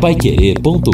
[0.00, 0.88] paiquerê.com.br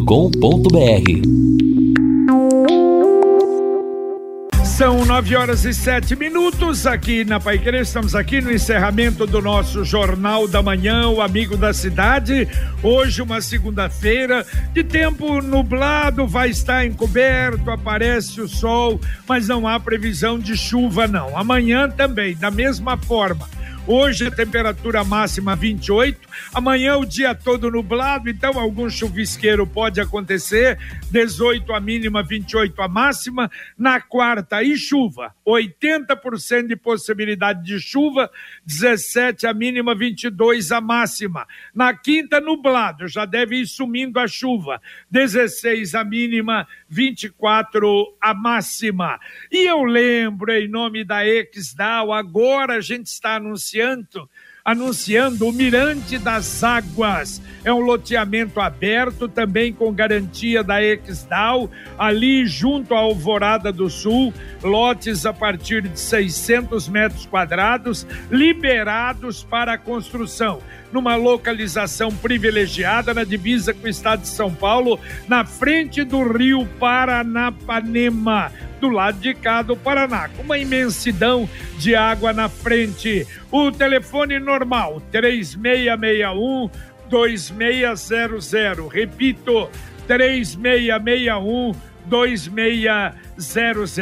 [4.64, 7.82] São nove horas e sete minutos aqui na Pai Querer.
[7.82, 12.48] Estamos aqui no encerramento do nosso Jornal da Manhã, o Amigo da Cidade.
[12.82, 18.98] Hoje, uma segunda-feira, de tempo nublado, vai estar encoberto, aparece o sol,
[19.28, 21.36] mas não há previsão de chuva, não.
[21.36, 23.46] Amanhã também, da mesma forma.
[23.86, 30.78] Hoje a temperatura máxima 28, amanhã o dia todo nublado, então algum chuvisqueiro pode acontecer.
[31.10, 33.50] 18 a mínima, 28 a máxima.
[33.76, 38.30] Na quarta, e chuva, 80% de possibilidade de chuva,
[38.66, 41.46] 17 a mínima, 22 a máxima.
[41.74, 49.18] Na quinta, nublado, já deve ir sumindo a chuva, 16 a mínima, 24 a máxima.
[49.50, 54.28] E eu lembro, em nome da Exdal, agora a gente está anunciando
[54.64, 57.42] anunciando o Mirante das Águas.
[57.62, 64.32] É um loteamento aberto, também com garantia da Exdal, ali junto à Alvorada do Sul,
[64.62, 70.60] lotes a partir de 600 metros quadrados, liberados para construção.
[70.90, 76.66] Numa localização privilegiada na divisa com o estado de São Paulo, na frente do rio
[76.78, 83.26] Paranapanema, do lado de cá do Paraná, com uma imensidão de água na frente.
[83.50, 86.70] O telefone normal, 3661
[87.08, 88.92] 2600.
[88.92, 89.68] Repito,
[90.06, 91.72] 3661
[92.06, 94.00] 2600.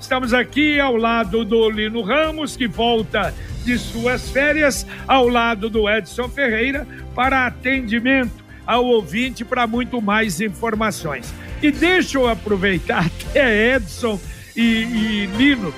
[0.00, 5.88] Estamos aqui ao lado do Lino Ramos, que volta de suas férias, ao lado do
[5.88, 11.32] Edson Ferreira, para atendimento ao ouvinte para muito mais informações.
[11.64, 14.20] E deixa eu aproveitar até Edson
[14.54, 15.72] e, e Lino.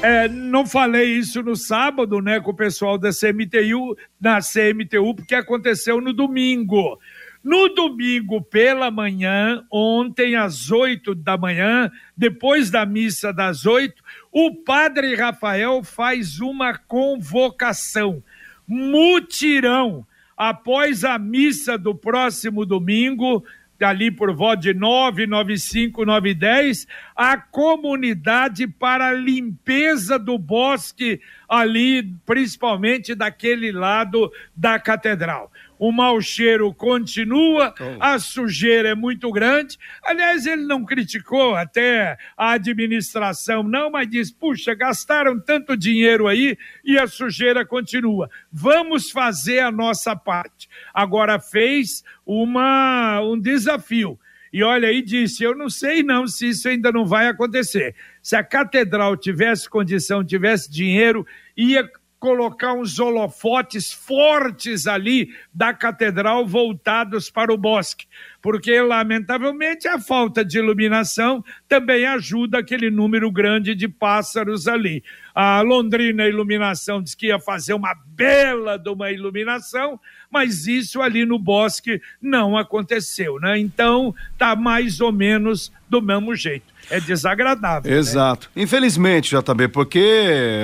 [0.00, 5.34] É, não falei isso no sábado, né, com o pessoal da CMTU, na CMTU, porque
[5.34, 6.98] aconteceu no domingo.
[7.44, 14.54] No domingo pela manhã, ontem às oito da manhã, depois da missa das oito, o
[14.64, 18.22] padre Rafael faz uma convocação,
[18.66, 23.44] mutirão, após a missa do próximo domingo,
[23.84, 31.20] ali por volta de nove, nove cinco, nove dez, a comunidade para limpeza do bosque
[31.48, 39.78] ali, principalmente daquele lado da catedral o mau cheiro continua, a sujeira é muito grande.
[40.04, 46.56] Aliás, ele não criticou até a administração, não, mas diz: puxa, gastaram tanto dinheiro aí
[46.84, 48.30] e a sujeira continua.
[48.52, 50.68] Vamos fazer a nossa parte.
[50.92, 54.18] Agora fez uma, um desafio.
[54.52, 57.94] E olha aí, disse: Eu não sei não se isso ainda não vai acontecer.
[58.22, 61.26] Se a catedral tivesse condição, tivesse dinheiro,
[61.56, 61.86] ia
[62.26, 68.04] colocar uns holofotes fortes ali da catedral voltados para o bosque,
[68.42, 75.04] porque lamentavelmente a falta de iluminação também ajuda aquele número grande de pássaros ali.
[75.32, 81.24] A Londrina Iluminação diz que ia fazer uma bela de uma iluminação, mas isso ali
[81.24, 83.56] no bosque não aconteceu, né?
[83.56, 87.90] Então tá mais ou menos do mesmo jeito é desagradável.
[87.90, 87.98] Né?
[87.98, 88.50] Exato.
[88.54, 88.62] Né?
[88.62, 90.62] Infelizmente, JB, porque,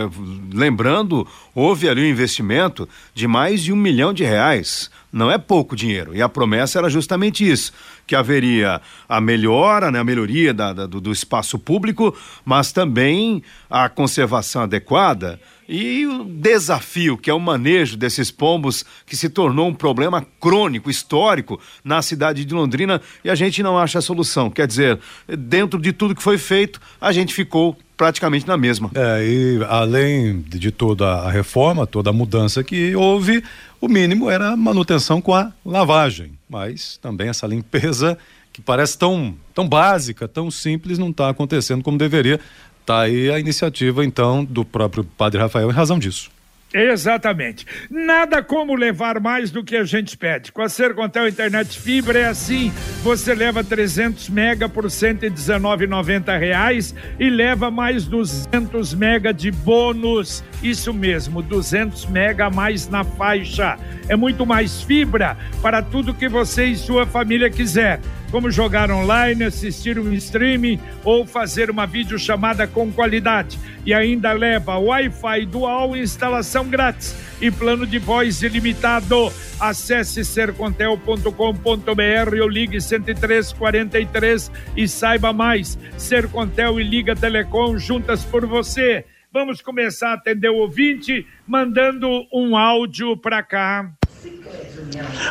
[0.53, 4.91] lembrando, houve ali um investimento de mais de um milhão de reais.
[5.13, 6.15] Não é pouco dinheiro.
[6.15, 7.73] E a promessa era justamente isso:
[8.07, 13.43] que haveria a melhora, né, a melhoria da, da, do, do espaço público, mas também
[13.69, 19.69] a conservação adequada e o desafio, que é o manejo desses pombos, que se tornou
[19.69, 24.51] um problema crônico, histórico, na cidade de Londrina, e a gente não acha a solução.
[24.51, 28.91] Quer dizer, dentro de tudo que foi feito, a gente ficou praticamente na mesma.
[28.95, 33.45] É, e além de toda a reforma, toda a mudança que houve,
[33.81, 36.33] o mínimo era a manutenção com a lavagem.
[36.49, 38.19] Mas também essa limpeza
[38.53, 42.39] que parece tão, tão básica, tão simples, não está acontecendo como deveria.
[42.85, 46.31] Tá aí a iniciativa, então, do próprio Padre Rafael em razão disso.
[46.75, 47.67] Exatamente.
[47.91, 50.51] Nada como levar mais do que a gente pede.
[50.51, 52.73] Com a Sercontel Internet Fibra é assim.
[53.03, 60.43] Você leva 300 mega por 119,90 reais e leva mais 200 mega de bônus.
[60.63, 63.79] Isso mesmo, 200 mega a mais na faixa.
[64.09, 68.01] É muito mais fibra para tudo que você e sua família quiser
[68.33, 73.61] como jogar online, assistir um streaming ou fazer uma videochamada com qualidade.
[73.85, 79.31] E ainda leva Wi-Fi dual, instalação grátis e plano de voz ilimitado.
[79.61, 85.79] Acesse sercontel.com.br ou ligue 10343 e saiba mais.
[85.99, 89.05] Sercontel e Liga Telecom juntas por você.
[89.31, 93.93] Vamos começar a atender o ouvinte mandando um áudio para cá.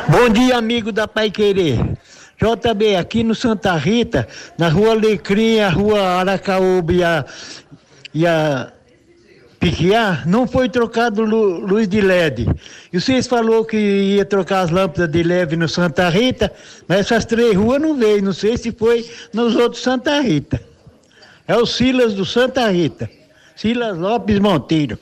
[0.08, 1.78] Bom dia, amigo da Pai Querer.
[2.42, 4.26] JB, aqui no Santa Rita,
[4.58, 7.24] na rua Alecrim, a rua Aracaúba e a,
[8.12, 8.72] e a
[9.60, 12.48] Piquiá, não foi trocado lu, luz de LED.
[12.92, 16.52] E vocês falou que ia trocar as lâmpadas de LED no Santa Rita,
[16.88, 20.60] mas essas três ruas não veio, não sei se foi nos outros Santa Rita.
[21.46, 23.08] É o Silas do Santa Rita,
[23.54, 24.98] Silas Lopes Monteiro.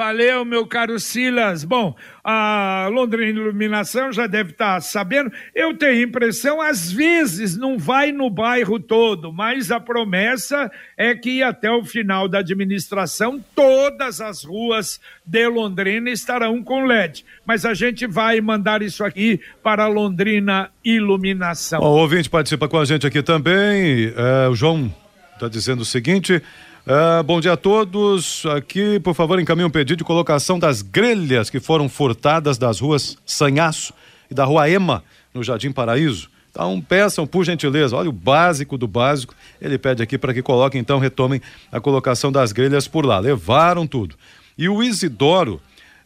[0.00, 1.62] Valeu, meu caro Silas.
[1.62, 1.94] Bom,
[2.24, 5.30] a Londrina Iluminação já deve estar tá sabendo.
[5.54, 11.42] Eu tenho impressão, às vezes não vai no bairro todo, mas a promessa é que
[11.42, 17.22] até o final da administração todas as ruas de Londrina estarão com LED.
[17.44, 21.82] Mas a gente vai mandar isso aqui para Londrina Iluminação.
[21.82, 24.14] o ouvinte participa com a gente aqui também.
[24.16, 24.90] É, o João
[25.34, 26.42] está dizendo o seguinte.
[26.86, 28.46] Uh, bom dia a todos.
[28.46, 33.18] Aqui, por favor, encaminhe um pedido de colocação das grelhas que foram furtadas das ruas
[33.26, 33.92] Sanhaço
[34.30, 35.04] e da rua Ema,
[35.34, 36.30] no Jardim Paraíso.
[36.50, 39.34] Então, peçam, por gentileza, olha o básico do básico.
[39.60, 43.18] Ele pede aqui para que coloquem, então, retomem a colocação das grelhas por lá.
[43.18, 44.16] Levaram tudo.
[44.56, 45.60] E o Isidoro,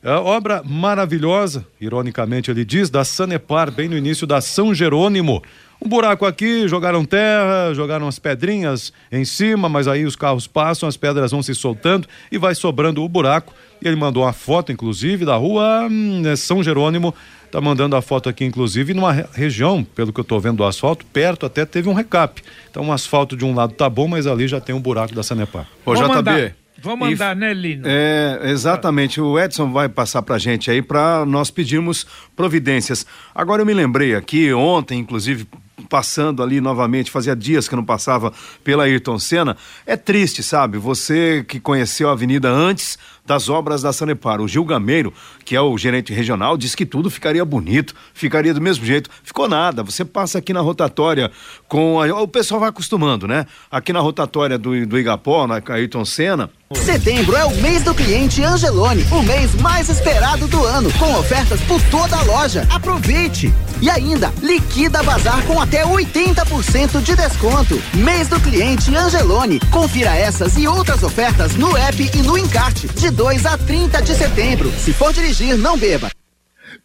[0.04, 5.40] obra maravilhosa, ironicamente ele diz, da Sanepar, bem no início da São Jerônimo
[5.84, 10.88] um buraco aqui, jogaram terra, jogaram as pedrinhas em cima, mas aí os carros passam,
[10.88, 13.52] as pedras vão se soltando e vai sobrando o buraco.
[13.82, 17.14] E ele mandou uma foto, inclusive, da rua hum, é São Jerônimo.
[17.50, 21.04] Tá mandando a foto aqui, inclusive, numa região, pelo que eu tô vendo do asfalto,
[21.06, 22.42] perto até teve um recap.
[22.70, 25.22] Então, o asfalto de um lado tá bom, mas ali já tem um buraco da
[25.22, 25.66] Sanepar.
[25.84, 26.54] Ô, JB.
[26.82, 27.84] Vamos mandar, né, Lino?
[27.86, 29.20] É, exatamente.
[29.20, 33.06] O Edson vai passar pra gente aí para nós pedirmos providências.
[33.34, 35.46] Agora eu me lembrei aqui, ontem, inclusive,
[35.88, 38.32] passando ali novamente, fazia dias que eu não passava
[38.62, 39.56] pela Ayrton Senna.
[39.86, 40.78] É triste, sabe?
[40.78, 44.40] Você que conheceu a avenida antes das obras da Sanepar.
[44.40, 45.12] O Gil Gameiro,
[45.44, 49.08] que é o gerente regional, disse que tudo ficaria bonito, ficaria do mesmo jeito.
[49.22, 49.82] Ficou nada.
[49.82, 51.30] Você passa aqui na rotatória
[51.66, 52.00] com.
[52.00, 52.22] A...
[52.22, 53.46] O pessoal vai acostumando, né?
[53.70, 56.50] Aqui na rotatória do, do Igapó, na Ayrton Senna.
[56.72, 61.60] Setembro é o mês do cliente Angelone, o mês mais esperado do ano, com ofertas
[61.62, 62.66] por toda a loja.
[62.70, 63.52] Aproveite!
[63.82, 67.80] E ainda, liquida bazar com até 80% de desconto.
[67.94, 69.60] Mês do cliente Angelone.
[69.70, 74.14] Confira essas e outras ofertas no app e no encarte, de 2 a 30 de
[74.14, 74.72] setembro.
[74.78, 76.10] Se for dirigir, não beba.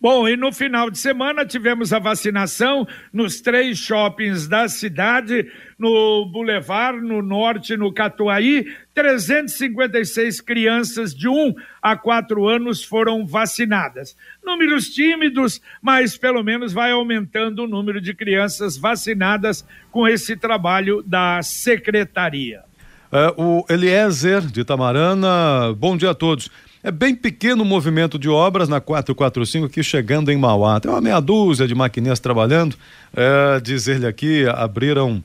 [0.02, 6.26] Bom, e no final de semana tivemos a vacinação nos três shoppings da cidade, no
[6.26, 8.66] Boulevard, no Norte, no Catuaí.
[8.96, 14.16] 356 crianças de 1 a 4 anos foram vacinadas.
[14.42, 21.04] Números tímidos, mas pelo menos vai aumentando o número de crianças vacinadas com esse trabalho
[21.06, 22.62] da secretaria.
[23.12, 26.50] É, o Eliezer de Tamarana, bom dia a todos.
[26.82, 30.80] É bem pequeno o movimento de obras na 445 aqui chegando em Mauá.
[30.80, 32.76] Tem uma meia dúzia de maquininhas trabalhando.
[33.14, 35.22] É, diz aqui, abriram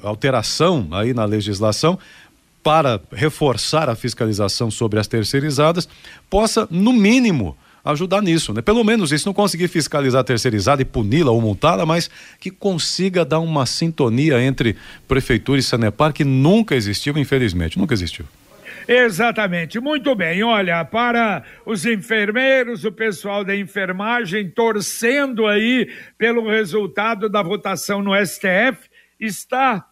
[0.02, 1.96] alteração aí na legislação
[2.60, 5.88] para reforçar a fiscalização sobre as terceirizadas,
[6.28, 7.56] possa, no mínimo,
[7.92, 8.60] ajudar nisso, né?
[8.60, 13.40] Pelo menos isso, não conseguir fiscalizar terceirizada e puni-la ou multá-la, mas que consiga dar
[13.40, 14.76] uma sintonia entre
[15.06, 18.26] prefeitura e Sanepar que nunca existiu, infelizmente, nunca existiu.
[18.86, 20.42] Exatamente, muito bem.
[20.42, 28.12] Olha, para os enfermeiros, o pessoal da enfermagem torcendo aí pelo resultado da votação no
[28.14, 28.88] STF,
[29.20, 29.86] está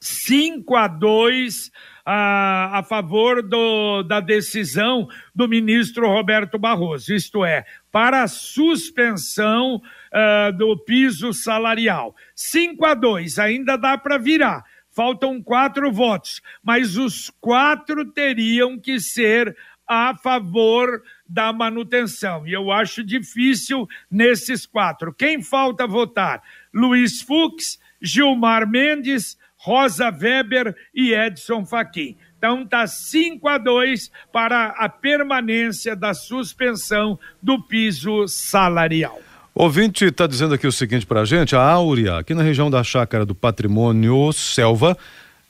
[0.00, 1.70] 5 a 2
[2.08, 9.76] a, a favor do, da decisão do ministro Roberto Barroso, isto é, para a suspensão
[9.76, 12.14] uh, do piso salarial.
[12.36, 14.64] 5 a 2, ainda dá para virar.
[14.92, 19.54] Faltam quatro votos, mas os quatro teriam que ser
[19.86, 22.46] a favor da manutenção.
[22.46, 25.12] E eu acho difícil nesses quatro.
[25.12, 26.42] Quem falta votar?
[26.72, 32.16] Luiz Fux, Gilmar Mendes, Rosa Weber e Edson Fachin.
[32.38, 39.18] Então está 5 a 2 para a permanência da suspensão do piso salarial.
[39.52, 42.84] Ouvinte está dizendo aqui o seguinte para a gente: a Áurea, aqui na região da
[42.84, 44.96] Chácara do Patrimônio Selva,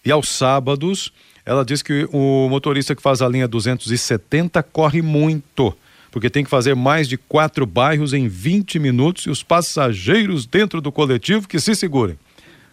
[0.03, 1.13] e aos sábados,
[1.45, 5.77] ela diz que o motorista que faz a linha 270 corre muito,
[6.11, 10.81] porque tem que fazer mais de quatro bairros em 20 minutos e os passageiros dentro
[10.81, 12.19] do coletivo que se segurem.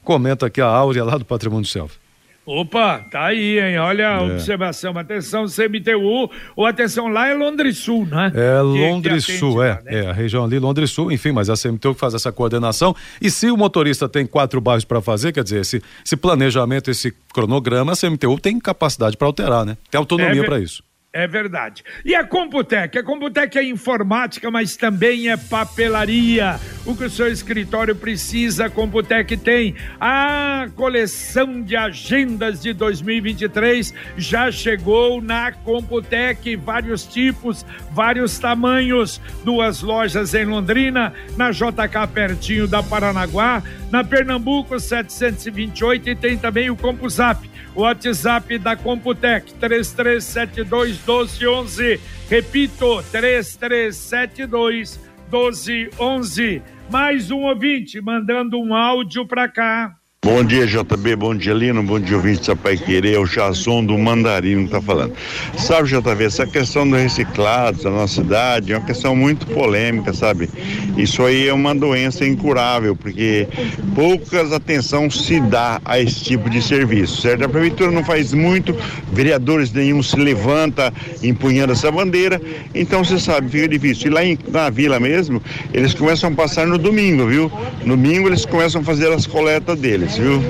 [0.03, 2.03] Comenta aqui a Áurea lá do Patrimônio Selva.
[2.45, 3.77] Opa, tá aí, hein?
[3.77, 4.33] Olha a é.
[4.33, 4.97] observação.
[4.97, 8.33] Atenção, CMTU, ou atenção, lá é Londres Sul, né?
[8.35, 9.69] É Londres Sul, é.
[9.69, 10.03] Lá, né?
[10.03, 12.93] É, a região ali, Londres Sul, enfim, mas a CMTU faz essa coordenação.
[13.21, 17.13] E se o motorista tem quatro bairros para fazer, quer dizer, esse, esse planejamento, esse
[17.33, 19.77] cronograma, a CMTU tem capacidade para alterar, né?
[19.89, 20.83] Tem autonomia é, para isso.
[21.15, 21.83] É verdade.
[22.03, 22.97] E a Computec?
[22.97, 26.59] A Computec é informática, mas também é papelaria.
[26.87, 29.75] O que o seu escritório precisa, a Computec tem.
[30.01, 39.21] A coleção de agendas de 2023 já chegou na Computec, vários tipos, vários tamanhos.
[39.43, 46.71] Duas lojas em Londrina, na JK pertinho da Paranaguá, na Pernambuco 728 e tem também
[46.71, 51.99] o CompuZap WhatsApp da Computec, 3372 1211.
[52.29, 54.99] Repito, 3372
[55.31, 56.61] 1211.
[56.91, 59.95] Mais um ouvinte mandando um áudio para cá.
[60.23, 63.97] Bom dia, JB, bom dia, Lino, bom dia, ouvinte da Pai Querer, o Jason do
[63.97, 65.11] Mandarino tá falando.
[65.57, 70.49] Sabe, JB, essa questão do reciclado da nossa cidade é uma questão muito polêmica, sabe?
[70.95, 73.49] Isso aí é uma doença incurável, porque
[73.93, 77.43] poucas atenção se dá a esse tipo de serviço, certo?
[77.43, 78.73] A prefeitura não faz muito,
[79.11, 82.41] vereadores nenhum se levanta empunhando essa bandeira,
[82.73, 84.07] então você sabe, fica difícil.
[84.07, 87.51] E lá em, na vila mesmo, eles começam a passar no domingo, viu?
[87.83, 90.41] No domingo eles começam a fazer as coletas deles viu?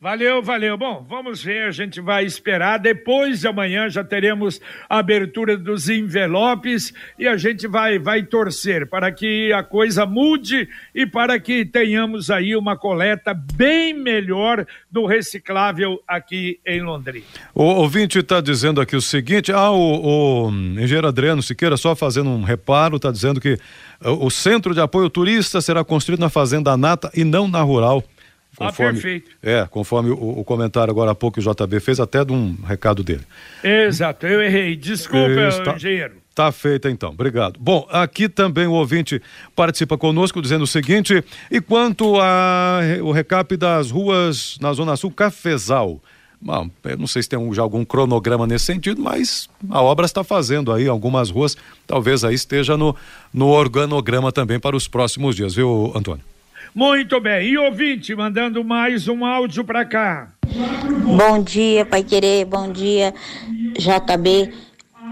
[0.00, 0.78] Valeu, valeu.
[0.78, 2.78] Bom, vamos ver, a gente vai esperar.
[2.78, 8.88] Depois de amanhã já teremos a abertura dos envelopes e a gente vai, vai torcer
[8.88, 15.04] para que a coisa mude e para que tenhamos aí uma coleta bem melhor do
[15.04, 17.26] reciclável aqui em Londrina.
[17.52, 22.30] O ouvinte está dizendo aqui o seguinte: ah, o, o engenheiro Adriano Siqueira, só fazendo
[22.30, 23.58] um reparo, está dizendo que
[24.00, 28.04] o centro de apoio turista será construído na Fazenda Nata e não na Rural.
[28.58, 29.30] Conforme, ah, perfeito.
[29.40, 32.56] É, conforme o, o, comentário agora há pouco que o JB fez, até de um
[32.66, 33.22] recado dele.
[33.62, 34.74] Exato, eu errei.
[34.74, 36.16] Desculpa, Está, engenheiro.
[36.34, 37.56] Tá feita então, obrigado.
[37.60, 39.22] Bom, aqui também o ouvinte
[39.54, 46.02] participa conosco dizendo o seguinte: e quanto ao recap das ruas na Zona Sul, Cafezal?
[46.40, 50.04] Bom, eu não sei se tem um, já algum cronograma nesse sentido, mas a obra
[50.04, 52.94] está fazendo aí algumas ruas, talvez aí esteja no,
[53.32, 56.24] no organograma também para os próximos dias, viu, Antônio?
[56.74, 57.48] Muito bem.
[57.48, 60.28] E ouvinte, mandando mais um áudio para cá.
[61.04, 62.44] Bom dia, Pai Querer.
[62.44, 63.14] Bom dia,
[63.76, 64.52] JB.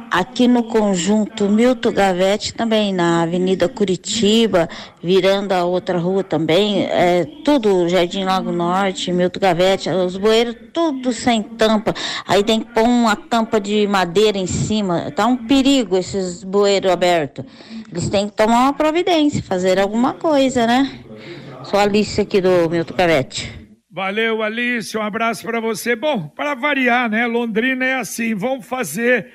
[0.08, 4.68] Aqui no conjunto Milton Gavete, também na Avenida Curitiba,
[5.02, 11.12] virando a outra rua também, é, tudo Jardim Lago Norte, Milton Gavete, os bueiros tudo
[11.12, 11.92] sem tampa.
[12.24, 15.10] Aí tem que pôr uma tampa de madeira em cima.
[15.10, 17.44] Tá um perigo esses bueiros abertos.
[17.90, 21.00] Eles têm que tomar uma providência, fazer alguma coisa, né?
[21.66, 23.52] Sou a Alice aqui do Milton Cavete.
[23.90, 24.96] Valeu, Alice.
[24.96, 25.96] Um abraço para você.
[25.96, 27.26] Bom, para variar, né?
[27.26, 28.36] Londrina é assim.
[28.36, 29.32] Vamos fazer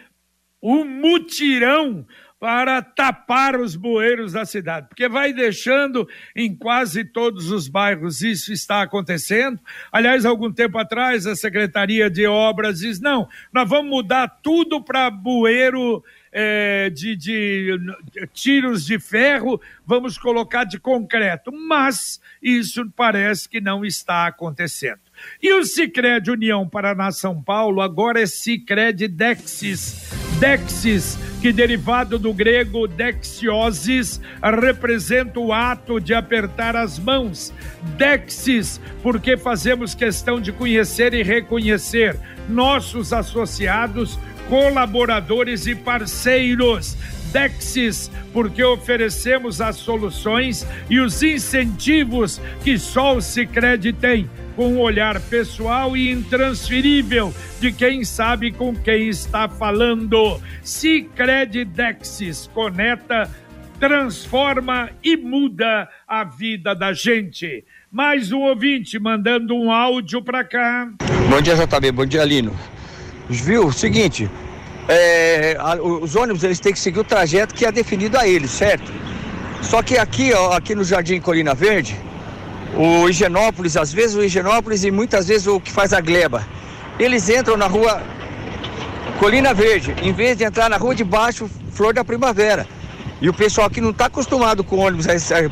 [0.63, 2.05] um mutirão
[2.39, 8.53] para tapar os bueiros da cidade, porque vai deixando em quase todos os bairros isso
[8.53, 9.59] está acontecendo.
[9.91, 15.11] Aliás, algum tempo atrás, a Secretaria de Obras diz: não, nós vamos mudar tudo para
[15.11, 16.01] bueiro.
[16.33, 17.77] É, de, de,
[18.11, 24.99] de tiros de ferro, vamos colocar de concreto, mas isso parece que não está acontecendo.
[25.41, 30.09] E o Cicred União Paraná São Paulo agora é Cicred Dexis.
[30.39, 37.53] Dexis, que derivado do grego dexiosis, representa o ato de apertar as mãos.
[37.95, 42.17] Dexis, porque fazemos questão de conhecer e reconhecer
[42.49, 44.17] nossos associados,
[44.49, 46.97] colaboradores e parceiros.
[47.31, 54.79] Dexis, porque oferecemos as soluções e os incentivos que só o Cicred tem com um
[54.79, 60.41] olhar pessoal e intransferível de quem sabe com quem está falando.
[60.61, 63.29] Cicred Dexis conecta,
[63.79, 67.63] transforma e muda a vida da gente.
[67.91, 70.91] Mais um ouvinte mandando um áudio para cá.
[71.29, 71.91] Bom dia, JB.
[71.91, 72.53] Bom dia, Lino.
[73.39, 73.71] Viu?
[73.71, 74.29] Seguinte,
[74.87, 78.91] é, os ônibus eles têm que seguir o trajeto que é definido a eles, certo?
[79.61, 81.97] Só que aqui, ó, aqui no Jardim Colina Verde,
[82.75, 86.45] o Higienópolis, às vezes o Higienópolis e muitas vezes o que faz a gleba.
[86.99, 88.01] Eles entram na rua
[89.19, 92.67] Colina Verde, em vez de entrar na rua de baixo, Flor da Primavera.
[93.21, 95.05] E o pessoal aqui não está acostumado com ônibus,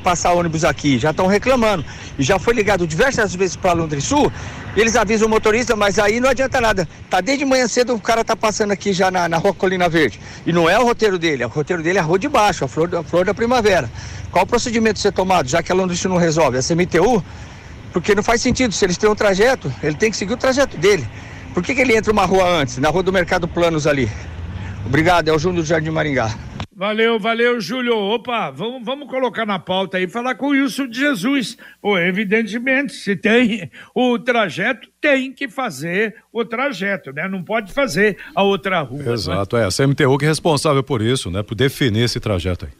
[0.03, 1.85] passar ônibus aqui, já estão reclamando.
[2.17, 4.31] E já foi ligado diversas vezes para Londres Sul,
[4.75, 6.89] eles avisam o motorista, mas aí não adianta nada.
[7.11, 10.19] Tá desde manhã cedo o cara tá passando aqui já na, na rua Colina Verde.
[10.47, 12.67] E não é o roteiro dele, o roteiro dele é a rua de baixo, a
[12.67, 13.87] flor, a flor da primavera.
[14.31, 16.57] Qual o procedimento ser tomado, já que a Londres não resolve?
[16.57, 17.23] A CMTU?
[17.93, 20.75] Porque não faz sentido, se eles têm um trajeto, ele tem que seguir o trajeto
[20.75, 21.07] dele.
[21.53, 24.09] Por que, que ele entra uma rua antes, na rua do Mercado Planos ali?
[24.85, 26.48] Obrigado, é o Júnior do Jardim Maringá.
[26.79, 27.93] Valeu, valeu, Júlio.
[27.93, 31.57] Opa, vamos, vamos colocar na pauta aí, falar com o Wilson de Jesus.
[31.81, 37.27] Pô, evidentemente, se tem o trajeto, tem que fazer o trajeto, né?
[37.27, 39.03] Não pode fazer a outra rua.
[39.03, 39.11] Né?
[39.11, 39.63] Exato, né?
[39.63, 39.65] é.
[39.65, 41.43] A CMTU que é responsável por isso, né?
[41.43, 42.71] Por definir esse trajeto aí.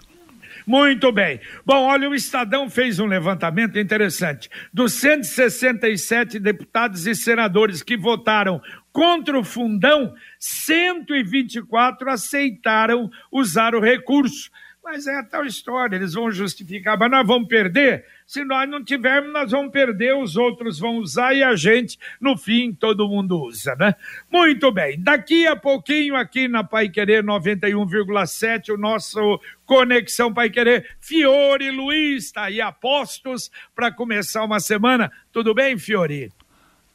[0.70, 1.40] Muito bem.
[1.66, 4.50] Bom, olha, o Estadão fez um levantamento interessante.
[4.72, 14.50] Dos 167 deputados e senadores que votaram contra o fundão, 124 aceitaram usar o recurso.
[14.84, 18.06] Mas é a tal história, eles vão justificar, mas nós vamos perder?
[18.26, 22.36] Se nós não tivermos, nós vamos perder, os outros vão usar e a gente, no
[22.36, 23.94] fim, todo mundo usa, né?
[24.32, 30.96] Muito bem, daqui a pouquinho aqui na Pai Querer 91,7, o nosso Conexão Pai Querer,
[31.00, 35.12] Fiore Luiz, está aí apostos para começar uma semana.
[35.32, 36.32] Tudo bem, Fiore?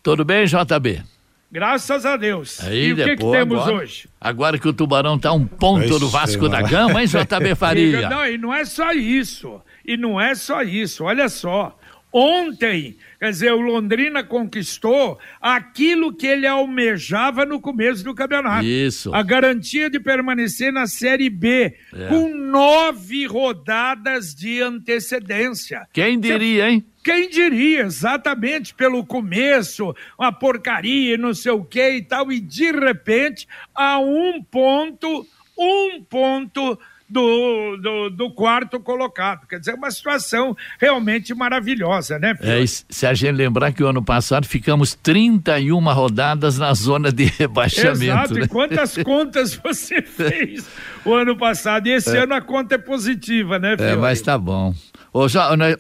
[0.03, 1.14] Tudo bem, JB?
[1.55, 2.61] Graças a Deus.
[2.65, 4.09] Aí, e depois, o que, que temos agora, hoje?
[4.21, 8.09] Agora que o Tubarão tá um ponto do Vasco da Gama, hein, JB Faria?
[8.09, 9.63] Não, e não é só isso.
[9.87, 11.05] E não é só isso.
[11.05, 11.79] Olha só.
[12.13, 18.67] Ontem, quer dizer, o Londrina conquistou aquilo que ele almejava no começo do campeonato.
[18.67, 19.15] Isso.
[19.15, 22.09] A garantia de permanecer na Série B, é.
[22.09, 25.87] com nove rodadas de antecedência.
[25.93, 26.85] Quem diria, hein?
[27.05, 32.73] Quem diria, exatamente pelo começo, uma porcaria, não sei o que e tal, e de
[32.73, 35.27] repente, a um ponto,
[35.59, 39.47] um ponto do, do, do, quarto colocado.
[39.47, 42.35] Quer dizer, uma situação realmente maravilhosa, né?
[42.41, 47.25] É, se a gente lembrar que o ano passado ficamos 31 rodadas na zona de
[47.39, 48.03] rebaixamento.
[48.03, 48.45] Exato, né?
[48.45, 50.67] e quantas contas você fez
[51.05, 51.87] o ano passado?
[51.87, 52.23] E esse é.
[52.23, 53.91] ano a conta é positiva, né, filho?
[53.91, 54.75] É, mas tá bom.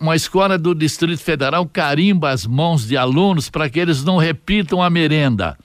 [0.00, 4.80] Uma escola do Distrito Federal carimba as mãos de alunos para que eles não repitam
[4.80, 5.58] a merenda.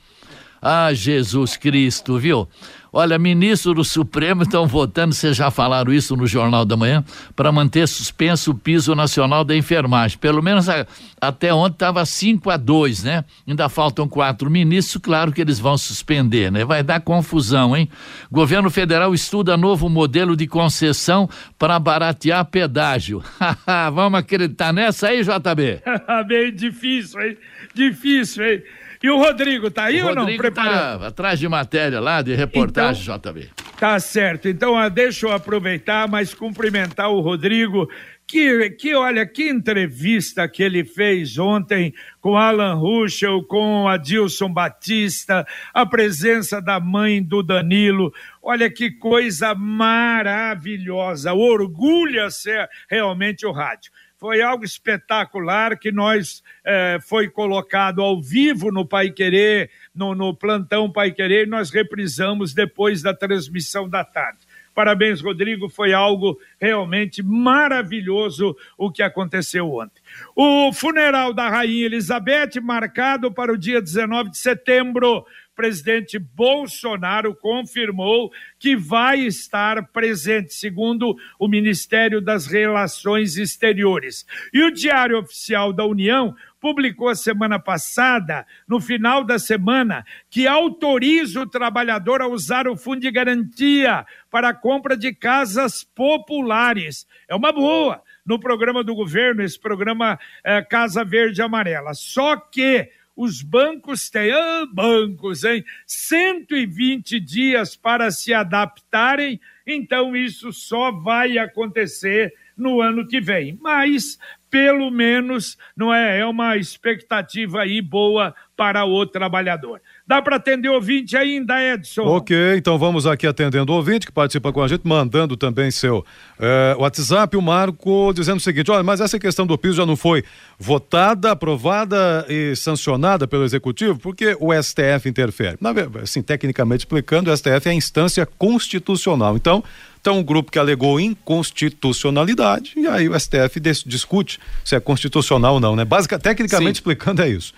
[0.60, 2.50] Ah, Jesus Cristo, viu?
[2.92, 7.04] Olha, ministro do Supremo estão votando, vocês já falaram isso no Jornal da Manhã,
[7.36, 10.18] para manter suspenso o piso nacional da enfermagem.
[10.18, 10.88] Pelo menos a,
[11.22, 13.26] até ontem estava 5 a 2, né?
[13.48, 16.66] Ainda faltam quatro ministros, claro que eles vão suspender, né?
[16.66, 17.88] Vai dar confusão, hein?
[18.32, 23.24] Governo federal estuda novo modelo de concessão para baratear pedágio.
[23.94, 25.82] Vamos acreditar nessa aí, JB?
[26.28, 27.38] Bem difícil, hein?
[27.74, 28.64] Difícil, hein?
[29.02, 30.26] E o Rodrigo tá aí o ou não?
[30.38, 31.00] Preparado?
[31.00, 33.50] Tá atrás de matéria lá, de reportagem, então, JB.
[33.80, 34.50] Tá certo.
[34.50, 37.88] Então, ah, deixa eu aproveitar, mas cumprimentar o Rodrigo,
[38.28, 45.48] que, que olha, que entrevista que ele fez ontem com Alan Ruschel, com Adilson Batista,
[45.74, 48.14] a presença da mãe do Danilo.
[48.44, 57.00] Olha que coisa maravilhosa, orgulha ser realmente o rádio foi algo espetacular que nós eh,
[57.02, 62.54] foi colocado ao vivo no Pai Querer, no, no plantão Pai Querer, e nós reprisamos
[62.54, 64.40] depois da transmissão da tarde.
[64.76, 65.70] Parabéns, Rodrigo.
[65.70, 70.02] Foi algo realmente maravilhoso o que aconteceu ontem.
[70.36, 75.26] O funeral da Rainha Elizabeth, marcado para o dia 19 de setembro
[75.60, 84.26] presidente Bolsonaro confirmou que vai estar presente, segundo o Ministério das Relações Exteriores.
[84.54, 90.48] E o Diário Oficial da União publicou a semana passada, no final da semana, que
[90.48, 97.06] autoriza o trabalhador a usar o fundo de garantia para a compra de casas populares.
[97.28, 101.94] É uma boa no programa do governo, esse programa é, Casa Verde Amarela.
[101.94, 105.66] Só que os bancos têm, ah, bancos, hein?
[105.86, 113.60] 120 dias para se adaptarem, então isso só vai acontecer no ano que vem.
[113.62, 114.18] Mas,
[114.50, 119.82] pelo menos, não é, é uma expectativa aí boa para o trabalhador.
[120.10, 122.02] Dá para atender o ouvinte ainda, Edson?
[122.02, 126.04] Ok, então vamos aqui atendendo o ouvinte que participa com a gente, mandando também seu
[126.40, 127.38] é, WhatsApp.
[127.38, 130.24] O Marco dizendo o seguinte: olha, mas essa questão do piso já não foi
[130.58, 135.58] votada, aprovada e sancionada pelo Executivo, porque o STF interfere.
[135.62, 139.36] Na verdade, assim, tecnicamente explicando, o STF é a instância constitucional.
[139.36, 139.64] Então,
[140.02, 145.60] então, um grupo que alegou inconstitucionalidade, e aí o STF discute se é constitucional ou
[145.60, 145.86] não, né?
[145.86, 146.80] Básica, tecnicamente Sim.
[146.80, 147.54] explicando, é isso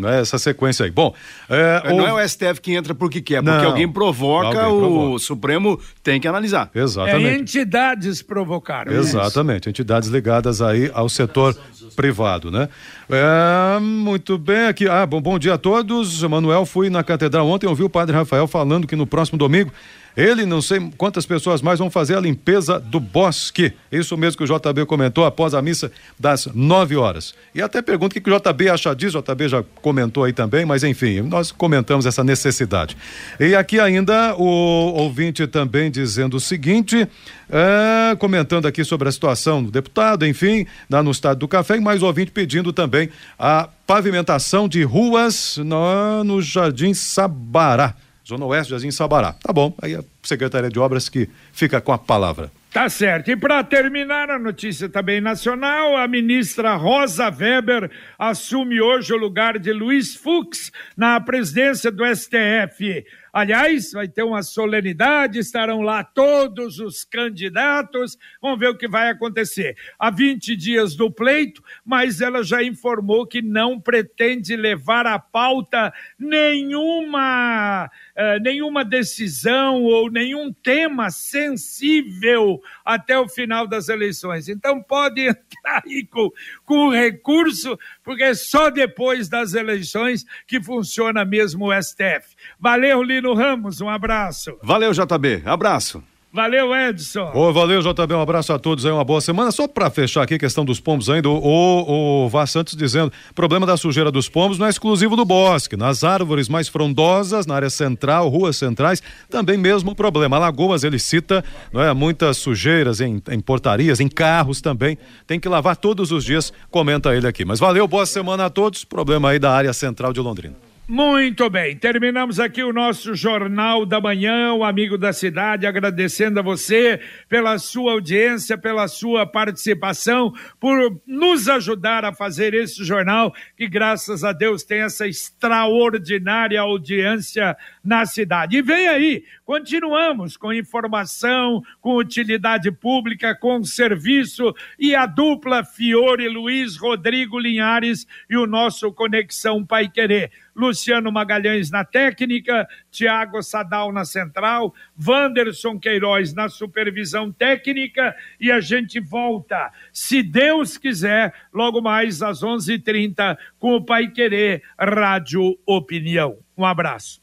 [0.00, 0.20] né?
[0.20, 0.90] Essa sequência aí.
[0.90, 1.14] Bom,
[1.48, 5.18] é, não é o STF que entra porque quer, porque não, alguém provoca, alguém o
[5.18, 6.70] Supremo tem que analisar.
[6.74, 7.26] Exatamente.
[7.26, 8.92] É, entidades provocaram.
[8.92, 9.70] Exatamente, isso.
[9.70, 11.56] entidades ligadas aí ao setor
[11.94, 12.68] privado, né?
[13.08, 14.88] É, muito bem aqui.
[14.88, 16.22] Ah, bom, bom dia a todos.
[16.22, 19.72] Manuel, fui na catedral ontem, ouvi o padre Rafael falando que no próximo domingo
[20.16, 23.72] ele, não sei quantas pessoas mais vão fazer a limpeza do bosque.
[23.90, 27.34] Isso mesmo que o JB comentou após a missa das 9 horas.
[27.54, 29.18] E até pergunto o que o JB acha disso.
[29.18, 32.96] O JB já comentou aí também, mas enfim, nós comentamos essa necessidade.
[33.38, 37.06] E aqui ainda o ouvinte também dizendo o seguinte:
[37.48, 41.80] é, comentando aqui sobre a situação do deputado, enfim, lá no estado do café, e
[41.80, 47.94] mais ouvinte pedindo também a pavimentação de ruas no, no Jardim Sabará.
[48.30, 49.32] Zona Oeste, Jardim Sabará.
[49.32, 52.50] Tá bom, aí a Secretaria de Obras que fica com a palavra.
[52.72, 53.28] Tá certo.
[53.28, 59.58] E para terminar a notícia também nacional, a ministra Rosa Weber assume hoje o lugar
[59.58, 63.04] de Luiz Fux na presidência do STF.
[63.32, 69.08] Aliás, vai ter uma solenidade, estarão lá todos os candidatos, vamos ver o que vai
[69.08, 69.76] acontecer.
[69.98, 75.92] Há 20 dias do pleito, mas ela já informou que não pretende levar à pauta
[76.18, 84.48] nenhuma, uh, nenhuma decisão ou nenhum tema sensível até o final das eleições.
[84.48, 86.30] Então pode entrar aí com,
[86.64, 87.78] com recurso,
[88.10, 92.34] porque é só depois das eleições que funciona mesmo o STF.
[92.58, 94.58] Valeu, Lino Ramos, um abraço.
[94.64, 96.02] Valeu, JB, abraço.
[96.32, 97.28] Valeu, Edson.
[97.34, 98.14] Ô, valeu, JB.
[98.14, 99.50] Um abraço a todos aí, uma boa semana.
[99.50, 103.66] Só para fechar aqui a questão dos pombos ainda, o, o Vá Santos dizendo: problema
[103.66, 105.76] da sujeira dos pombos não é exclusivo do bosque.
[105.76, 110.36] Nas árvores mais frondosas, na área central, ruas centrais, também mesmo problema.
[110.36, 114.96] Alagoas, ele cita não é, muitas sujeiras em, em portarias, em carros também.
[115.26, 117.44] Tem que lavar todos os dias, comenta ele aqui.
[117.44, 118.84] Mas valeu, boa semana a todos.
[118.84, 120.69] Problema aí da área central de Londrina.
[120.92, 126.42] Muito bem, terminamos aqui o nosso Jornal da Manhã, o Amigo da Cidade, agradecendo a
[126.42, 133.68] você pela sua audiência, pela sua participação, por nos ajudar a fazer esse jornal, que
[133.68, 138.56] graças a Deus tem essa extraordinária audiência na cidade.
[138.56, 146.28] E vem aí, continuamos com informação, com utilidade pública, com serviço e a dupla Fiore
[146.28, 150.32] Luiz Rodrigo Linhares e o nosso Conexão Pai Querer.
[150.60, 158.60] Luciano Magalhães na técnica, Tiago Sadal na central, Wanderson Queiroz na supervisão técnica e a
[158.60, 166.38] gente volta, se Deus quiser, logo mais às 11:30 com o Pai Querer Rádio Opinião.
[166.56, 167.20] Um abraço.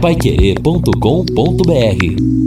[0.00, 2.45] Paiquerê.com.br